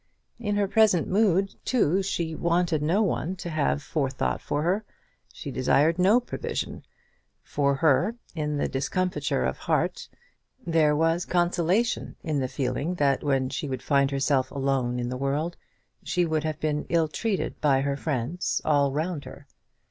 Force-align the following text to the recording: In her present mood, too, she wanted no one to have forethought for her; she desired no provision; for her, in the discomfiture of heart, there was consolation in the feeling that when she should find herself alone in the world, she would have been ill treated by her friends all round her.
In 0.39 0.55
her 0.55 0.67
present 0.67 1.07
mood, 1.07 1.53
too, 1.63 2.01
she 2.01 2.33
wanted 2.33 2.81
no 2.81 3.03
one 3.03 3.35
to 3.35 3.51
have 3.51 3.83
forethought 3.83 4.41
for 4.41 4.63
her; 4.63 4.83
she 5.31 5.51
desired 5.51 5.99
no 5.99 6.19
provision; 6.19 6.81
for 7.43 7.75
her, 7.75 8.15
in 8.33 8.57
the 8.57 8.67
discomfiture 8.67 9.43
of 9.45 9.59
heart, 9.59 10.09
there 10.65 10.95
was 10.95 11.23
consolation 11.25 12.15
in 12.23 12.39
the 12.39 12.47
feeling 12.47 12.95
that 12.95 13.23
when 13.23 13.49
she 13.49 13.67
should 13.67 13.83
find 13.83 14.09
herself 14.09 14.49
alone 14.49 14.97
in 14.99 15.09
the 15.09 15.17
world, 15.17 15.55
she 16.03 16.25
would 16.25 16.43
have 16.45 16.59
been 16.59 16.87
ill 16.89 17.07
treated 17.07 17.61
by 17.61 17.81
her 17.81 17.95
friends 17.95 18.59
all 18.65 18.91
round 18.91 19.25
her. 19.25 19.45